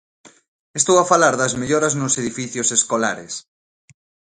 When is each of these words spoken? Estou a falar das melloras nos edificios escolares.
Estou 0.79 0.97
a 0.99 1.07
falar 1.11 1.33
das 1.37 1.53
melloras 1.61 1.93
nos 1.99 2.17
edificios 2.21 2.69
escolares. 2.77 3.33